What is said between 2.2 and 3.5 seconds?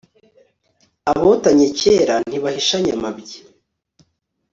ntibahishanya amabya